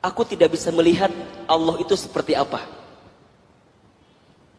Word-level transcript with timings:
aku 0.00 0.22
tidak 0.24 0.54
bisa 0.56 0.72
melihat 0.72 1.10
Allah 1.46 1.76
itu 1.80 1.94
seperti 1.94 2.36
apa. 2.36 2.62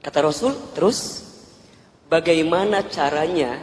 Kata 0.02 0.24
Rasul, 0.24 0.56
terus 0.72 1.28
bagaimana 2.08 2.86
caranya 2.88 3.60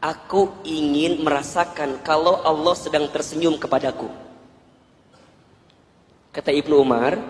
aku 0.00 0.64
ingin 0.64 1.20
merasakan 1.20 2.00
kalau 2.00 2.40
Allah 2.40 2.74
sedang 2.78 3.10
tersenyum 3.12 3.60
kepadaku? 3.60 4.08
Kata 6.32 6.48
Ibnu 6.48 6.80
Umar, 6.80 7.20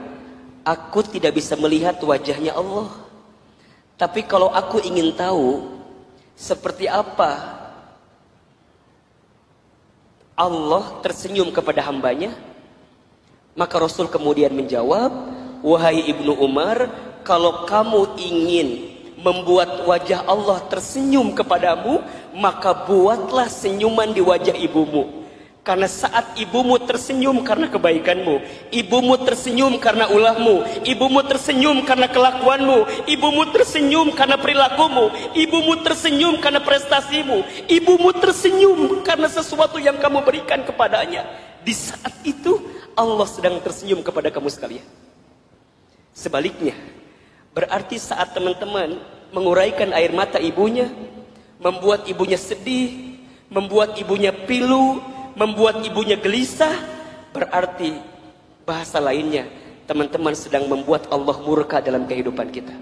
aku 0.62 1.02
tidak 1.02 1.34
bisa 1.34 1.58
melihat 1.58 1.98
wajahnya 1.98 2.54
Allah. 2.54 2.86
Tapi 3.98 4.22
kalau 4.26 4.50
aku 4.50 4.78
ingin 4.82 5.14
tahu 5.14 5.78
seperti 6.38 6.86
apa 6.86 7.60
Allah 10.38 11.02
tersenyum 11.02 11.50
kepada 11.50 11.82
hambanya, 11.86 12.30
maka 13.52 13.76
Rasul 13.76 14.08
kemudian 14.08 14.52
menjawab, 14.52 15.10
Wahai 15.62 16.10
Ibnu 16.10 16.42
Umar, 16.42 16.90
kalau 17.22 17.64
kamu 17.70 18.18
ingin 18.18 18.68
membuat 19.22 19.86
wajah 19.86 20.26
Allah 20.26 20.58
tersenyum 20.66 21.30
kepadamu, 21.32 22.02
maka 22.34 22.74
buatlah 22.74 23.46
senyuman 23.46 24.10
di 24.10 24.18
wajah 24.18 24.58
ibumu. 24.58 25.22
Karena 25.62 25.86
saat 25.86 26.34
ibumu 26.42 26.74
tersenyum 26.82 27.46
karena 27.46 27.70
kebaikanmu, 27.70 28.42
ibumu 28.74 29.14
tersenyum 29.22 29.78
karena 29.78 30.10
ulahmu, 30.10 30.82
ibumu 30.82 31.22
tersenyum 31.22 31.86
karena 31.86 32.10
kelakuanmu, 32.10 33.06
ibumu 33.06 33.46
tersenyum 33.54 34.10
karena 34.10 34.42
perilakumu, 34.42 35.14
ibumu 35.38 35.78
tersenyum 35.86 36.42
karena 36.42 36.58
prestasimu, 36.58 37.46
ibumu 37.70 38.10
tersenyum 38.10 39.06
karena 39.06 39.30
sesuatu 39.30 39.78
yang 39.78 40.02
kamu 40.02 40.26
berikan 40.26 40.66
kepadanya. 40.66 41.30
Di 41.62 41.70
saat 41.70 42.10
itu 42.26 42.58
Allah 42.96 43.26
sedang 43.28 43.58
tersenyum 43.62 44.04
kepada 44.04 44.28
kamu 44.28 44.48
sekalian. 44.52 44.86
Sebaliknya, 46.12 46.76
berarti 47.56 47.96
saat 47.96 48.36
teman-teman 48.36 49.00
menguraikan 49.32 49.96
air 49.96 50.12
mata 50.12 50.36
ibunya, 50.36 50.92
membuat 51.56 52.04
ibunya 52.04 52.36
sedih, 52.36 53.16
membuat 53.48 53.96
ibunya 53.96 54.32
pilu, 54.32 55.00
membuat 55.36 55.80
ibunya 55.84 56.20
gelisah, 56.20 56.76
berarti 57.32 57.96
bahasa 58.68 59.00
lainnya 59.00 59.48
teman-teman 59.88 60.36
sedang 60.36 60.68
membuat 60.68 61.08
Allah 61.10 61.36
murka 61.42 61.80
dalam 61.80 62.04
kehidupan 62.04 62.52
kita. 62.52 62.72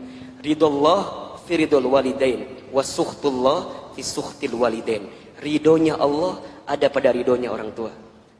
Ridullah 0.43 1.39
fi 1.47 1.67
ridul 1.67 1.87
walidain 1.87 2.71
wa 2.75 2.83
suhtil 2.83 4.57
walidain. 4.59 5.07
Ridonya 5.41 5.97
Allah 5.97 6.43
ada 6.69 6.87
pada 6.93 7.11
ridonya 7.11 7.49
orang 7.49 7.73
tua 7.73 7.91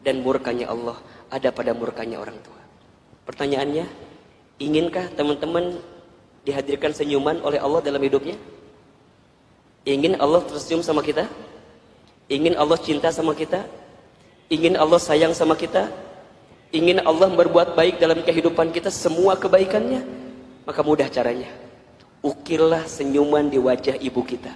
dan 0.05 0.21
murkanya 0.21 0.69
Allah 0.69 0.97
ada 1.31 1.49
pada 1.55 1.73
murkanya 1.73 2.19
orang 2.19 2.37
tua. 2.43 2.59
Pertanyaannya, 3.25 4.11
Inginkah 4.61 5.09
teman-teman 5.17 5.81
dihadirkan 6.45 6.93
senyuman 6.93 7.41
oleh 7.41 7.57
Allah 7.57 7.81
dalam 7.81 7.97
hidupnya? 8.05 8.37
Ingin 9.89 10.21
Allah 10.21 10.45
tersenyum 10.45 10.85
sama 10.85 11.01
kita? 11.01 11.25
Ingin 12.29 12.61
Allah 12.61 12.77
cinta 12.77 13.09
sama 13.09 13.33
kita? 13.33 13.65
Ingin 14.53 14.77
Allah 14.77 15.01
sayang 15.01 15.33
sama 15.33 15.57
kita? 15.57 15.89
Ingin 16.77 17.01
Allah 17.09 17.33
berbuat 17.33 17.73
baik 17.73 17.97
dalam 17.97 18.21
kehidupan 18.21 18.69
kita 18.69 18.93
semua 18.93 19.33
kebaikannya? 19.41 20.05
Maka 20.69 20.85
mudah 20.85 21.09
caranya. 21.09 21.49
Ukirlah 22.21 22.85
senyuman 22.85 23.49
di 23.49 23.57
wajah 23.57 23.97
ibu 23.97 24.21
kita. 24.21 24.53